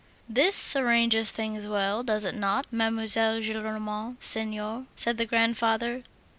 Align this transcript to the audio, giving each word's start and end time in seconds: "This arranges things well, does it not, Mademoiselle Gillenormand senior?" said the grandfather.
"This 0.27 0.75
arranges 0.75 1.29
things 1.29 1.67
well, 1.67 2.01
does 2.01 2.25
it 2.25 2.33
not, 2.33 2.65
Mademoiselle 2.71 3.39
Gillenormand 3.39 4.17
senior?" 4.19 4.85
said 4.95 5.17
the 5.17 5.27
grandfather. 5.27 6.01